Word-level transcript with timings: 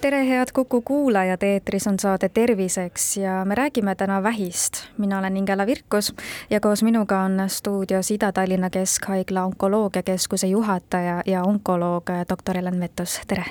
tere, 0.00 0.28
head 0.28 0.46
Kuku 0.52 0.82
kuulajad, 0.82 1.42
eetris 1.42 1.86
on 1.86 1.98
saade 1.98 2.28
Terviseks 2.28 3.16
ja 3.16 3.44
me 3.44 3.54
räägime 3.54 3.94
täna 3.94 4.22
vähist. 4.22 4.72
mina 4.98 5.18
olen 5.18 5.36
Ingela 5.36 5.66
Virkus 5.66 6.14
ja 6.50 6.60
koos 6.60 6.82
minuga 6.82 7.20
on 7.20 7.42
stuudios 7.46 8.10
Ida-Tallinna 8.10 8.70
Keskhaigla 8.70 9.44
onkoloogiakeskuse 9.44 10.46
juhataja 10.46 11.22
ja 11.26 11.42
onkoloog 11.42 12.04
doktor 12.28 12.56
Helen 12.56 12.80
Vettus, 12.80 13.20
tere! 13.26 13.44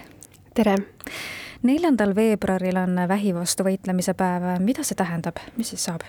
tere! 0.54 0.76
neljandal 1.64 2.16
veebruaril 2.16 2.78
on 2.78 3.08
vähi 3.08 3.36
vastu 3.36 3.64
võitlemise 3.64 4.14
päev, 4.14 4.44
mida 4.60 4.84
see 4.84 4.96
tähendab, 4.96 5.42
mis 5.58 5.70
siis 5.70 5.84
saab? 5.84 6.02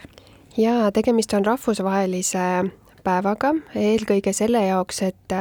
jaa, 0.57 0.93
tegemist 0.93 1.33
on 1.33 1.47
rahvusvahelise 1.47 2.71
päevaga, 3.05 3.55
eelkõige 3.75 4.33
selle 4.33 4.67
jaoks, 4.67 5.03
et 5.03 5.37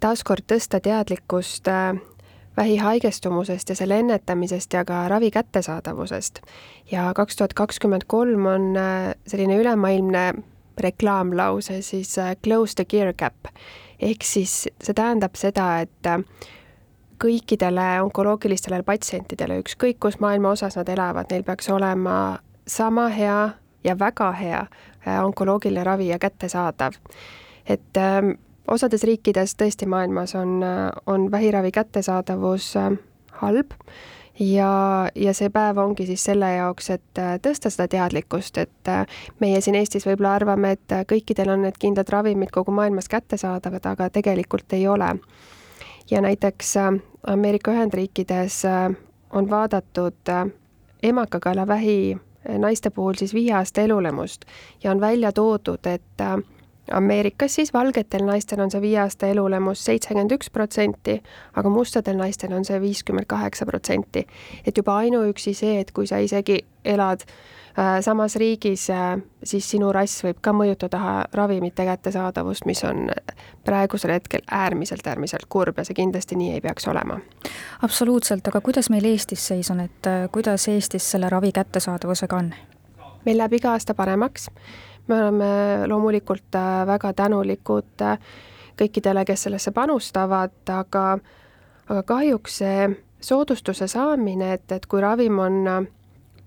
taaskord 0.00 0.44
tõsta 0.48 0.80
teadlikkust 0.80 1.68
vähihaigestumusest 2.56 3.68
ja 3.68 3.74
selle 3.74 3.98
ennetamisest 3.98 4.72
ja 4.72 4.84
ka 4.84 5.08
ravi 5.08 5.30
kättesaadavusest. 5.30 6.40
ja 6.92 7.12
kaks 7.14 7.36
tuhat 7.36 7.54
kakskümmend 7.54 8.02
kolm 8.06 8.46
on 8.46 8.76
äh, 8.76 9.14
selline 9.26 9.56
ülemaailmne 9.56 10.34
reklaamlause 10.80 11.82
siis 11.82 12.18
äh, 12.18 12.36
close 12.44 12.74
the 12.74 12.84
gear 12.84 13.12
gap. 13.12 13.34
ehk 14.00 14.22
siis 14.22 14.68
see 14.82 14.94
tähendab 14.94 15.34
seda, 15.34 15.80
et 15.80 16.06
äh, 16.06 16.20
kõikidele 17.24 18.02
onkoloogilistele 18.02 18.82
patsientidele, 18.82 19.60
ükskõik 19.60 20.00
kus 20.00 20.20
maailma 20.20 20.50
osas 20.50 20.76
nad 20.76 20.88
elavad, 20.88 21.30
neil 21.30 21.42
peaks 21.42 21.70
olema 21.70 22.38
sama 22.66 23.08
hea 23.08 23.50
ja 23.84 23.98
väga 23.98 24.32
hea 24.32 24.66
onkoloogiline 25.22 25.84
ravi 25.84 26.08
ja 26.08 26.18
kättesaadav. 26.18 26.92
et 27.66 27.96
ähm, 27.96 28.30
osades 28.68 29.04
riikides 29.04 29.54
tõesti 29.54 29.86
maailmas 29.86 30.34
on, 30.34 30.60
on 31.06 31.30
vähiravi 31.30 31.70
kättesaadavus 31.72 32.76
äh, 32.76 32.92
halb 33.40 33.72
ja, 34.40 34.70
ja 35.14 35.34
see 35.34 35.50
päev 35.50 35.78
ongi 35.78 36.06
siis 36.06 36.24
selle 36.24 36.50
jaoks, 36.56 36.90
et 36.90 37.20
äh, 37.22 37.36
tõsta 37.42 37.70
seda 37.72 37.88
teadlikkust, 37.92 38.58
et 38.58 38.92
äh, 38.92 39.06
meie 39.40 39.60
siin 39.60 39.78
Eestis 39.78 40.06
võib-olla 40.06 40.34
arvame, 40.40 40.76
et 40.76 40.96
kõikidel 41.12 41.52
on 41.54 41.66
need 41.66 41.78
kindlad 41.80 42.10
ravimid 42.12 42.52
kogu 42.54 42.74
maailmas 42.74 43.08
kättesaadavad, 43.12 43.86
aga 43.92 44.10
tegelikult 44.10 44.72
ei 44.72 44.88
ole. 44.88 45.14
ja 46.10 46.20
näiteks 46.20 46.76
Ameerika 47.26 47.70
Ühendriikides 47.70 48.62
on 49.30 49.50
vaadatud 49.50 50.30
emakakaelavähi 51.02 52.16
naiste 52.58 52.90
puhul 52.90 53.14
siis 53.18 53.34
viie 53.34 53.54
aasta 53.54 53.80
elulemust 53.80 54.44
ja 54.84 54.90
on 54.90 55.00
välja 55.00 55.32
toodud, 55.32 55.86
et 55.86 56.22
Ameerikas 56.92 57.54
siis 57.54 57.72
valgetel 57.74 58.22
naistel 58.26 58.60
on 58.62 58.70
see 58.70 58.80
viie 58.80 59.00
aasta 59.02 59.26
elulemus 59.26 59.82
seitsekümmend 59.84 60.36
üks 60.36 60.50
protsenti, 60.54 61.18
aga 61.58 61.70
mustadel 61.72 62.18
naistel 62.20 62.54
on 62.54 62.64
see 62.64 62.78
viiskümmend 62.80 63.26
kaheksa 63.26 63.66
protsenti. 63.66 64.26
et 64.66 64.76
juba 64.76 64.96
ainuüksi 65.02 65.54
see, 65.54 65.80
et 65.80 65.90
kui 65.92 66.06
sa 66.06 66.18
isegi 66.22 66.60
elad 66.84 67.24
äh, 67.26 67.98
samas 68.00 68.36
riigis 68.36 68.90
äh,, 68.90 69.18
siis 69.44 69.70
sinu 69.70 69.90
rass 69.92 70.22
võib 70.24 70.38
ka 70.40 70.52
mõjutada 70.54 71.26
ravimite 71.34 71.84
kättesaadavust, 71.84 72.66
mis 72.66 72.84
on 72.84 73.10
praegusel 73.64 74.14
hetkel 74.14 74.46
äärmiselt, 74.50 75.06
äärmiselt 75.06 75.46
kurb 75.48 75.78
ja 75.78 75.84
see 75.84 75.98
kindlasti 75.98 76.38
nii 76.38 76.54
ei 76.54 76.60
peaks 76.60 76.86
olema. 76.88 77.18
absoluutselt, 77.82 78.46
aga 78.48 78.60
kuidas 78.60 78.90
meil 78.90 79.04
Eestis 79.04 79.46
seis 79.46 79.70
on, 79.70 79.80
et 79.80 80.06
äh, 80.06 80.28
kuidas 80.32 80.68
Eestis 80.68 81.10
selle 81.10 81.28
ravi 81.28 81.52
kättesaadavusega 81.52 82.36
on? 82.36 82.54
meil 83.26 83.38
läheb 83.42 83.58
iga 83.58 83.74
aasta 83.74 83.94
paremaks 83.94 84.46
me 85.08 85.22
oleme 85.22 85.46
loomulikult 85.86 86.54
äh, 86.54 86.86
väga 86.86 87.12
tänulikud 87.12 88.02
äh, 88.02 88.18
kõikidele, 88.78 89.24
kes 89.24 89.46
sellesse 89.46 89.72
panustavad, 89.72 90.56
aga, 90.68 91.18
aga 91.88 92.02
kahjuks 92.02 92.58
see 92.62 92.88
soodustuse 93.20 93.88
saamine, 93.88 94.52
et, 94.58 94.72
et 94.72 94.86
kui 94.86 95.00
ravim 95.00 95.38
on, 95.38 95.86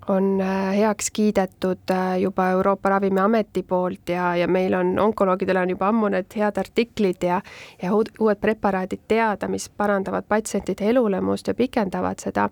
on 0.07 0.27
äh, 0.41 0.75
heaks 0.77 1.09
kiidetud 1.15 1.95
juba 2.21 2.49
Euroopa 2.57 2.89
Ravimiameti 2.89 3.63
poolt 3.63 4.13
ja, 4.13 4.35
ja 4.35 4.47
meil 4.47 4.75
on, 4.77 4.93
onkoloogidel 4.99 5.63
on 5.63 5.73
juba 5.75 5.89
ammu 5.89 6.11
need 6.13 6.37
head 6.37 6.61
artiklid 6.61 7.23
ja, 7.23 7.41
ja 7.81 7.95
uued 7.95 8.41
preparaadid 8.41 9.07
teada, 9.07 9.47
mis 9.47 9.69
parandavad 9.69 10.27
patsientide 10.27 10.91
elulemust 10.93 11.47
ja 11.47 11.55
pikendavad 11.57 12.21
seda, 12.21 12.49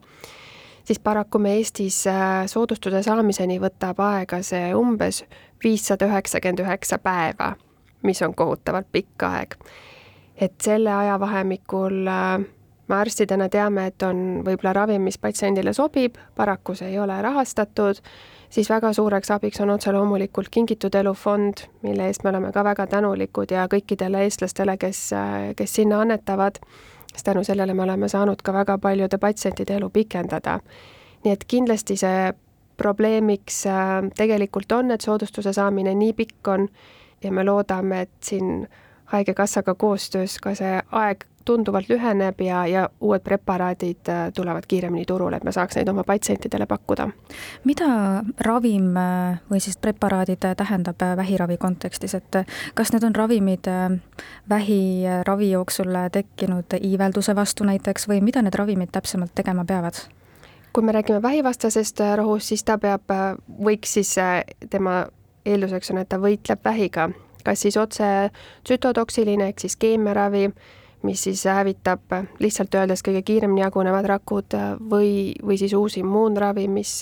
siis 0.87 0.99
paraku 0.99 1.39
me 1.39 1.57
Eestis 1.59 2.05
soodustuse 2.47 3.03
saamiseni 3.03 3.59
võtab 3.61 3.99
aega 4.01 4.41
see 4.41 4.71
umbes 4.75 5.25
viissada 5.63 6.05
üheksakümmend 6.05 6.59
üheksa 6.59 6.97
päeva, 6.97 7.55
mis 8.03 8.21
on 8.21 8.35
kohutavalt 8.35 8.87
pikk 8.91 9.23
aeg. 9.23 9.55
et 10.37 10.53
selle 10.61 10.93
ajavahemikul 10.93 12.07
äh, 12.07 12.45
me 12.87 12.95
arstidena 12.95 13.49
teame, 13.49 13.87
et 13.87 14.03
on 14.03 14.41
võib-olla 14.45 14.73
ravim, 14.73 15.01
mis 15.01 15.17
patsiendile 15.17 15.73
sobib, 15.73 16.17
paraku 16.35 16.75
see 16.77 16.91
ei 16.93 16.99
ole 16.99 17.17
rahastatud, 17.21 17.99
siis 18.49 18.69
väga 18.69 18.93
suureks 18.93 19.31
abiks 19.35 19.61
on 19.63 19.73
otse 19.75 19.91
loomulikult 19.91 20.49
Kingitud 20.51 20.95
Elu 20.95 21.13
fond, 21.13 21.65
mille 21.81 22.07
eest 22.07 22.23
me 22.23 22.31
oleme 22.31 22.51
ka 22.55 22.63
väga 22.63 22.87
tänulikud 22.87 23.51
ja 23.51 23.67
kõikidele 23.71 24.23
eestlastele, 24.27 24.77
kes, 24.77 25.01
äh, 25.13 25.37
kes 25.55 25.75
sinna 25.81 26.01
annetavad, 26.01 26.61
sest 27.11 27.25
tänu 27.25 27.43
sellele 27.43 27.73
me 27.73 27.83
oleme 27.83 28.09
saanud 28.09 28.41
ka 28.43 28.53
väga 28.53 28.77
paljude 28.77 29.17
patsientide 29.17 29.81
elu 29.81 29.89
pikendada. 29.89 30.59
nii 31.25 31.33
et 31.33 31.43
kindlasti 31.47 31.95
see 31.97 32.33
probleemiks 32.77 33.65
äh, 33.65 34.09
tegelikult 34.17 34.71
on, 34.71 34.91
et 34.91 35.01
soodustuse 35.01 35.53
saamine 35.53 35.95
nii 35.95 36.13
pikk 36.13 36.47
on 36.47 36.67
ja 37.23 37.31
me 37.31 37.43
loodame, 37.43 38.01
et 38.01 38.13
siin 38.23 38.67
Haigekassaga 39.07 39.75
koostöös 39.75 40.33
ka 40.43 40.51
see 40.55 40.81
aeg 40.91 41.23
tunduvalt 41.47 41.87
lüheneb 41.87 42.41
ja, 42.43 42.65
ja 42.67 42.89
uued 43.01 43.23
preparaadid 43.23 44.09
äh, 44.11 44.25
tulevad 44.35 44.67
kiiremini 44.67 45.05
turule, 45.07 45.37
et 45.37 45.45
me 45.47 45.51
saaks 45.55 45.79
neid 45.79 45.87
oma 45.87 46.03
patsientidele 46.03 46.65
pakkuda. 46.67 47.07
mida 47.63 47.87
ravim 48.43 48.91
äh, 48.97 49.39
või 49.51 49.63
siis 49.63 49.79
preparaadid 49.79 50.43
tähendab 50.59 51.07
vähiravi 51.21 51.57
kontekstis, 51.57 52.17
et 52.19 52.41
kas 52.75 52.91
need 52.93 53.07
on 53.07 53.15
ravimid 53.15 53.71
vähiravi 54.49 55.51
jooksul 55.51 55.95
tekkinud 56.11 56.77
iivelduse 56.81 57.35
vastu 57.35 57.63
näiteks 57.63 58.09
või 58.11 58.21
mida 58.21 58.43
need 58.43 58.59
ravimid 58.59 58.91
täpsemalt 58.91 59.31
tegema 59.35 59.65
peavad? 59.65 60.03
Kui 60.77 60.83
me 60.83 60.91
räägime 60.91 61.21
vähivastasest 61.21 62.01
äh, 62.01 62.17
rohust, 62.17 62.47
siis 62.47 62.63
ta 62.63 62.75
peab, 62.77 63.09
äh, 63.09 63.31
võiks 63.65 63.95
siis, 63.97 64.11
äh, 64.21 64.43
tema 64.69 65.07
eelduseks 65.45 65.89
on, 65.89 65.97
et 65.97 66.09
ta 66.09 66.19
võitleb 66.21 66.59
vähiga, 66.65 67.07
kas 67.41 67.63
siis 67.65 67.77
otse 67.81 68.05
tsütotoksiline 68.61 69.47
ehk 69.49 69.63
siis 69.63 69.73
keemiaravi, 69.81 70.51
mis 71.01 71.23
siis 71.25 71.41
hävitab 71.49 72.13
lihtsalt 72.37 72.77
öeldes 72.77 73.01
kõige 73.07 73.23
kiiremini 73.25 73.63
jagunevad 73.63 74.05
rakud 74.11 74.53
või, 74.91 75.33
või 75.41 75.57
siis 75.57 75.73
uus 75.73 75.97
immuunravi, 75.97 76.67
mis, 76.69 76.93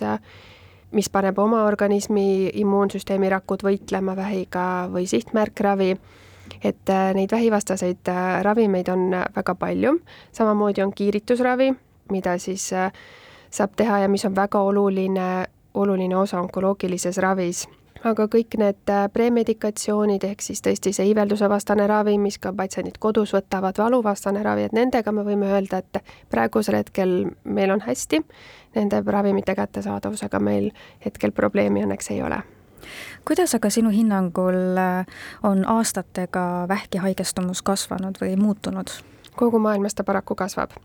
mis 0.95 1.11
paneb 1.11 1.43
oma 1.43 1.65
organismi 1.67 2.53
immuunsüsteemi 2.63 3.33
rakud 3.35 3.67
võitlema 3.67 4.15
vähiga 4.15 4.87
või 4.95 5.03
sihtmärkravi. 5.11 5.91
Et 6.63 6.95
neid 7.19 7.31
vähivastaseid 7.31 8.07
ravimeid 8.47 8.87
on 8.95 9.05
väga 9.35 9.59
palju, 9.59 9.97
samamoodi 10.31 10.87
on 10.87 10.95
kiiritusravi, 10.95 11.71
mida 12.15 12.39
siis 12.39 12.71
saab 13.55 13.75
teha 13.75 13.99
ja 14.03 14.11
mis 14.11 14.25
on 14.25 14.35
väga 14.35 14.59
oluline, 14.59 15.45
oluline 15.73 16.17
osa 16.17 16.39
onkoloogilises 16.39 17.17
ravis. 17.23 17.65
Aga 18.05 18.27
kõik 18.29 18.53
need 18.61 18.91
äh, 18.91 19.07
premedikatsioonid, 19.13 20.23
ehk 20.27 20.43
siis 20.45 20.61
tõesti 20.61 20.91
see 20.93 21.07
iivelduse 21.09 21.47
vastane 21.49 21.87
ravi, 21.89 22.19
mis 22.21 22.37
ka 22.37 22.51
patsiendid 22.53 22.99
kodus 23.01 23.33
võtavad, 23.33 23.79
valuvastane 23.81 24.43
ravi, 24.45 24.67
et 24.67 24.75
nendega 24.77 25.13
me 25.15 25.23
võime 25.25 25.49
öelda, 25.49 25.79
et 25.81 26.03
praegusel 26.29 26.77
hetkel 26.77 27.15
meil 27.43 27.73
on 27.73 27.81
hästi, 27.81 28.19
nende 28.75 29.01
ravimite 29.07 29.55
kättesaadavusega 29.57 30.39
meil 30.43 30.69
hetkel 31.05 31.33
probleemi 31.33 31.81
õnneks 31.87 32.11
ei 32.13 32.21
ole. 32.21 32.43
Kuidas 33.25 33.55
aga 33.57 33.71
sinu 33.73 33.89
hinnangul 33.89 34.77
äh, 34.77 35.25
on 35.43 35.65
aastatega 35.65 36.67
vähki 36.69 37.01
haigestumus 37.01 37.65
kasvanud 37.65 38.21
või 38.21 38.37
muutunud? 38.37 38.93
kogu 39.35 39.59
maailmas 39.59 39.97
ta 39.97 40.03
paraku 40.07 40.35
kasvab 40.39 40.77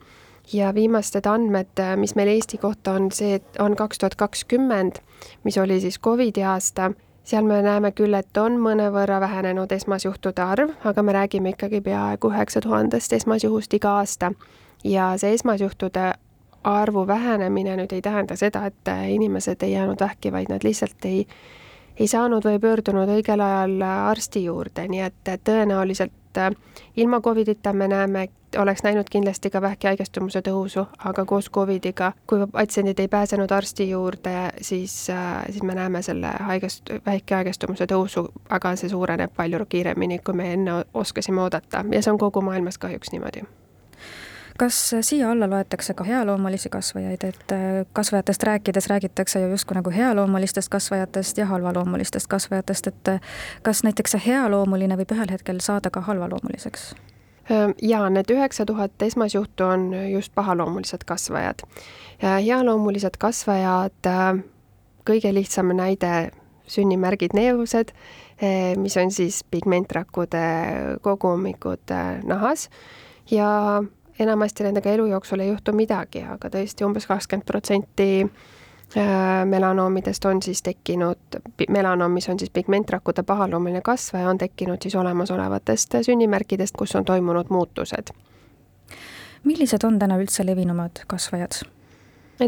ja 0.53 0.75
viimased 0.75 1.27
andmed, 1.27 1.81
mis 1.97 2.15
meil 2.15 2.29
Eesti 2.29 2.59
kohta 2.59 2.93
on, 2.99 3.11
see 3.13 3.41
on 3.59 3.77
kaks 3.77 3.99
tuhat 3.99 4.15
kakskümmend, 4.15 4.99
mis 5.45 5.59
oli 5.59 5.81
siis 5.81 6.01
Covidi 6.01 6.43
aasta, 6.43 6.91
seal 7.25 7.45
me 7.45 7.61
näeme 7.63 7.93
küll, 7.93 8.15
et 8.15 8.37
on 8.41 8.59
mõnevõrra 8.63 9.21
vähenenud 9.21 9.73
esmasjuhtude 9.73 10.43
arv, 10.43 10.73
aga 10.85 11.03
me 11.03 11.15
räägime 11.15 11.55
ikkagi 11.55 11.81
peaaegu 11.81 12.33
üheksa 12.33 12.61
tuhandest 12.65 13.13
esmasjuhust 13.13 13.75
iga 13.75 13.99
aasta. 14.01 14.33
ja 14.85 15.13
see 15.21 15.35
esmasjuhtude 15.37 16.13
arvu 16.65 17.07
vähenemine 17.07 17.77
nüüd 17.77 17.93
ei 17.93 18.03
tähenda 18.03 18.37
seda, 18.37 18.67
et 18.67 18.89
inimesed 19.09 19.63
ei 19.63 19.73
jäänud 19.73 20.01
vähki, 20.01 20.33
vaid 20.33 20.49
nad 20.49 20.65
lihtsalt 20.65 21.05
ei, 21.05 21.27
ei 21.97 22.09
saanud 22.09 22.45
või 22.45 22.59
pöördunud 22.61 23.09
õigel 23.09 23.41
ajal 23.45 23.83
arsti 23.85 24.45
juurde, 24.45 24.89
nii 24.89 25.01
et 25.01 25.31
tõenäoliselt 25.45 26.13
et 26.37 26.59
ilma 26.97 27.21
Covidita 27.21 27.73
me 27.73 27.89
näeme, 27.89 28.29
oleks 28.59 28.83
näinud 28.83 29.05
kindlasti 29.11 29.51
ka 29.51 29.61
vähki 29.63 29.87
haigestumuse 29.87 30.43
tõusu, 30.43 30.87
aga 31.05 31.25
koos 31.25 31.51
Covidiga, 31.51 32.13
kui 32.27 32.47
patsiendid 32.53 32.99
ei 32.99 33.09
pääsenud 33.09 33.51
arsti 33.51 33.91
juurde, 33.91 34.35
siis, 34.61 35.07
siis 35.51 35.63
me 35.63 35.75
näeme 35.75 36.03
selle 36.03 36.33
haigest, 36.41 36.91
vähki 37.07 37.35
haigestumuse 37.35 37.87
tõusu, 37.87 38.29
aga 38.51 38.77
see 38.77 38.89
suureneb 38.89 39.33
palju 39.37 39.65
kiiremini, 39.69 40.19
kui 40.19 40.35
me 40.35 40.53
enne 40.53 40.85
oskasime 40.95 41.43
oodata. 41.43 41.85
Ja 41.93 42.03
see 42.03 42.13
on 42.13 42.19
kogu 42.19 42.41
maailmas 42.41 42.79
kahjuks 42.79 43.13
niimoodi 43.13 43.47
kas 44.61 44.95
siia 45.01 45.31
alla 45.31 45.51
loetakse 45.51 45.95
ka 45.95 46.05
healoomulisi 46.05 46.69
kasvajaid, 46.69 47.23
et 47.25 47.53
äh, 47.53 47.87
kasvajatest 47.93 48.43
rääkides 48.43 48.87
räägitakse 48.87 49.41
ju 49.41 49.49
justkui 49.49 49.75
nagu 49.75 49.91
healoomulistest 49.91 50.69
kasvajatest 50.69 51.39
ja 51.39 51.47
halvaloomulistest 51.47 52.27
kasvajatest, 52.27 52.87
et 52.87 53.09
äh, 53.09 53.21
kas 53.63 53.81
näiteks 53.85 54.13
see 54.13 54.27
healoomuline 54.27 54.99
võib 55.01 55.15
ühel 55.17 55.33
hetkel 55.33 55.63
saada 55.65 55.91
ka 55.91 56.01
halvaloomuliseks? 56.01 56.93
ja 57.83 58.05
need 58.11 58.29
üheksa 58.31 58.67
tuhat 58.67 59.03
esmasjuhtu 59.03 59.65
on 59.65 59.87
just 60.13 60.35
pahaloomulised 60.35 61.03
kasvajad. 61.07 61.65
healoomulised 62.23 63.17
kasvajad, 63.19 63.97
äh, 64.07 64.43
kõige 65.09 65.33
lihtsam 65.35 65.73
näide, 65.77 66.31
sünnimärgid 66.67 67.33
neevused, 67.35 67.91
mis 68.77 68.97
on 68.97 69.11
siis 69.11 69.41
pigmentrakkude 69.51 70.45
kogumikud 71.03 71.91
nahas 72.25 72.69
ja 73.31 73.83
enamasti 74.21 74.65
nendega 74.65 74.91
elu 74.91 75.07
jooksul 75.07 75.41
ei 75.41 75.49
juhtu 75.49 75.73
midagi, 75.73 76.23
aga 76.23 76.51
tõesti 76.53 76.85
umbes 76.87 77.07
kakskümmend 77.09 77.47
protsenti 77.47 78.09
äh, 78.25 79.45
melanoomidest 79.45 80.25
on 80.31 80.43
siis 80.43 80.63
tekkinud, 80.63 81.41
melanoom, 81.69 82.13
mis 82.13 82.29
on 82.29 82.39
siis 82.39 82.51
pigmentrakkude 82.51 83.23
pahaloomuline 83.23 83.83
kasvaja, 83.83 84.29
on 84.29 84.39
tekkinud 84.39 84.83
siis 84.83 84.97
olemasolevatest 84.97 86.01
sünnimärkidest, 86.07 86.77
kus 86.77 86.97
on 86.97 87.05
toimunud 87.05 87.51
muutused. 87.51 88.15
millised 89.45 89.85
on 89.85 89.99
täna 89.99 90.19
üldse 90.21 90.47
levinumad 90.47 91.05
kasvajad? 91.07 91.63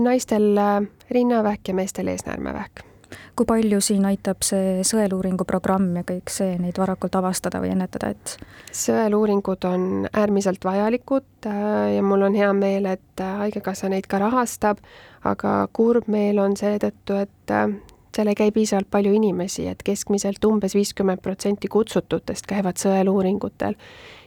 naistel 0.01 0.57
äh, 0.57 0.81
rinnavähk 1.11 1.69
ja 1.69 1.75
meestel 1.75 2.07
eesnäärmevähk 2.07 2.92
kui 3.37 3.47
palju 3.49 3.81
siin 3.85 4.05
aitab 4.09 4.43
see 4.47 4.83
sõeluuringu 4.87 5.47
programm 5.49 5.91
ja 5.99 6.05
kõik 6.07 6.33
see 6.33 6.57
neid 6.61 6.79
varakult 6.81 7.15
avastada 7.19 7.61
või 7.63 7.73
ennetada, 7.75 8.13
et? 8.13 8.37
sõeluuringud 8.73 9.65
on 9.69 9.87
äärmiselt 10.13 10.65
vajalikud 10.65 11.49
äh, 11.49 11.97
ja 11.97 12.03
mul 12.07 12.27
on 12.29 12.37
hea 12.37 12.51
meel, 12.57 12.89
et 12.93 13.23
äh, 13.23 13.39
Haigekassa 13.43 13.91
neid 13.93 14.09
ka 14.11 14.21
rahastab, 14.23 14.83
aga 15.29 15.67
kurb 15.73 16.09
meel 16.13 16.41
on 16.43 16.57
seetõttu, 16.59 17.19
et 17.25 17.55
äh, 17.55 17.69
seal 18.17 18.33
ei 18.33 18.39
käi 18.39 18.53
piisavalt 18.55 18.91
palju 18.93 19.15
inimesi, 19.17 19.67
et 19.71 19.83
keskmiselt 19.85 20.45
umbes 20.45 20.77
viiskümmend 20.77 21.23
protsenti 21.25 21.71
kutsututest 21.73 22.49
käivad 22.49 22.81
sõeluuringutel. 22.81 23.79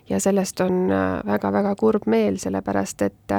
ja 0.09 0.19
sellest 0.21 0.61
on 0.61 0.91
väga-väga 1.25 1.75
kurb 1.75 2.03
meel, 2.05 2.37
sellepärast 2.37 3.01
et 3.01 3.33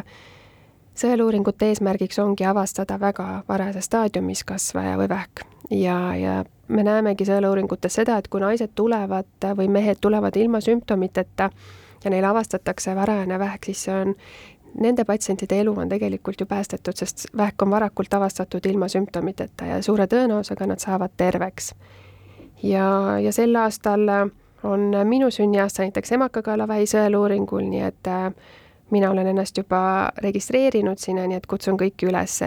sõeluuringute 0.96 1.68
eesmärgiks 1.70 2.18
ongi 2.18 2.44
avastada 2.44 3.00
väga 3.00 3.42
varajases 3.48 3.90
staadiumis 3.90 4.44
kasvaja 4.44 4.96
või 5.00 5.08
vähk 5.08 5.46
ja, 5.70 6.16
ja 6.16 6.44
me 6.68 6.82
näemegi 6.82 7.26
sõeluuringutes 7.26 7.98
seda, 8.00 8.18
et 8.18 8.28
kui 8.28 8.40
naised 8.40 8.74
tulevad 8.74 9.48
või 9.56 9.68
mehed 9.72 10.00
tulevad 10.00 10.36
ilma 10.36 10.60
sümptomiteta 10.60 11.50
ja 12.04 12.10
neil 12.10 12.24
avastatakse 12.24 12.94
varajane 12.96 13.38
vähk, 13.38 13.70
siis 13.70 13.84
see 13.86 13.94
on, 13.94 14.14
nende 14.80 15.04
patsientide 15.04 15.60
elu 15.60 15.74
on 15.80 15.88
tegelikult 15.88 16.40
ju 16.40 16.46
päästetud, 16.46 16.96
sest 16.96 17.26
vähk 17.36 17.62
on 17.62 17.70
varakult 17.70 18.14
avastatud 18.14 18.66
ilma 18.66 18.88
sümptomiteta 18.88 19.70
ja 19.72 19.82
suure 19.82 20.06
tõenäosusega 20.06 20.66
nad 20.66 20.82
saavad 20.82 21.14
terveks. 21.16 21.74
ja, 22.62 23.18
ja 23.22 23.32
sel 23.32 23.56
aastal 23.56 24.08
on 24.62 24.92
minu 25.04 25.30
sünniaasta 25.30 25.82
näiteks 25.82 26.12
emakakaelavähi 26.12 26.86
sõeluuringul, 26.90 27.66
nii 27.70 27.82
et 27.86 28.08
äh, 28.10 28.32
mina 28.90 29.10
olen 29.10 29.26
ennast 29.26 29.58
juba 29.58 30.10
registreerinud 30.22 30.98
sinna, 31.02 31.26
nii 31.26 31.40
et 31.40 31.46
kutsun 31.46 31.78
kõiki 31.80 32.10
üles, 32.10 32.40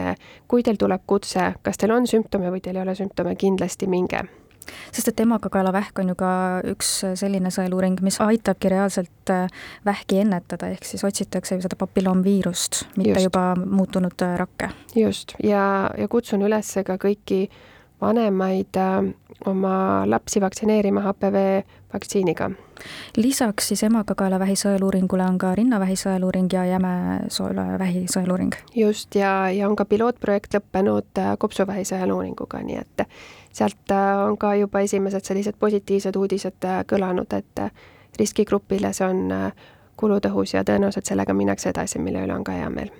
kui 0.47 0.63
teil 0.63 0.79
tuleb 0.79 1.03
kutse, 1.07 1.53
kas 1.63 1.77
teil 1.77 1.95
on 1.95 2.07
sümptome 2.07 2.51
või 2.53 2.61
teil 2.63 2.79
ei 2.79 2.85
ole 2.85 2.95
sümptome, 2.95 3.35
kindlasti 3.39 3.89
minge 3.91 4.23
sest 4.93 5.11
et 5.11 5.23
emakakaelavähk 5.23 6.01
on 6.03 6.11
ju 6.11 6.15
ka 6.19 6.31
üks 6.71 6.91
selline 7.19 7.51
sõeluuring, 7.53 7.99
mis 8.05 8.19
aitabki 8.23 8.71
reaalselt 8.73 9.33
äh, 9.33 9.47
vähki 9.85 10.21
ennetada, 10.23 10.69
ehk 10.73 10.85
siis 10.87 11.03
otsitakse 11.07 11.57
ju 11.57 11.65
seda 11.65 11.79
papilloomviirust, 11.79 12.83
mitte 12.97 13.15
just. 13.15 13.27
juba 13.29 13.45
muutunud 13.59 14.25
äh, 14.25 14.37
rakke. 14.39 14.71
just, 14.95 15.35
ja, 15.43 15.89
ja 15.97 16.07
kutsun 16.11 16.45
üles 16.45 16.71
ka 16.85 16.99
kõiki 17.01 17.47
vanemaid 18.01 18.77
äh, 18.77 19.13
oma 19.45 20.03
lapsi 20.05 20.41
vaktsineerima 20.41 21.01
HPV 21.01 21.61
vaktsiiniga. 21.93 22.51
lisaks 23.17 23.67
siis 23.67 23.83
emakakaelavähi 23.83 24.55
sõeluuringule 24.55 25.23
on 25.23 25.37
ka 25.37 25.55
rinnavähi 25.55 25.95
sõeluuring 25.95 26.53
ja 26.53 26.65
jämesoolavähi 26.65 28.05
sõeluuring. 28.13 28.55
just, 28.75 29.15
ja, 29.15 29.51
ja 29.51 29.69
on 29.69 29.75
ka 29.75 29.85
pilootprojekt 29.85 30.53
lõppenud 30.53 31.17
äh, 31.17 31.35
kopsuvähi 31.37 31.83
sõeluuringuga, 31.85 32.63
nii 32.63 32.77
et 32.77 33.05
sealt 33.53 33.91
äh, 33.91 34.23
on 34.27 34.37
ka 34.37 34.55
juba 34.55 34.79
esimesed 34.79 35.25
sellised 35.25 35.59
positiivsed 35.59 36.15
uudised 36.15 36.69
kõlanud, 36.87 37.33
et 37.35 37.65
riskigrupile 38.19 38.93
see 38.93 39.07
on 39.07 39.51
kulutõhus 39.99 40.53
ja 40.53 40.63
tõenäoliselt 40.63 41.07
sellega 41.07 41.33
minnakse 41.33 41.69
edasi, 41.69 41.99
mille 41.99 42.23
üle 42.23 42.35
on 42.35 42.43
ka 42.43 42.55
hea 42.55 42.69
meel. 42.69 42.91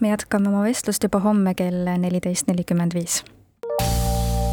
me 0.00 0.08
jätkame 0.08 0.48
oma 0.48 0.62
vestlust 0.62 1.02
juba 1.02 1.18
homme 1.20 1.54
kell 1.54 1.86
neliteist 1.98 2.46
nelikümmend 2.46 2.94
viis 2.94 3.22